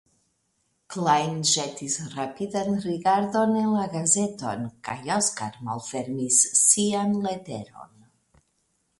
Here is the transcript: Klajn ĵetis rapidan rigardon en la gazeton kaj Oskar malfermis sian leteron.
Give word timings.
Klajn 0.93 1.33
ĵetis 1.49 1.97
rapidan 2.13 2.79
rigardon 2.85 3.53
en 3.59 3.67
la 3.73 3.83
gazeton 3.95 4.63
kaj 4.89 4.95
Oskar 5.17 5.59
malfermis 5.67 6.39
sian 6.61 7.13
leteron. 7.27 7.93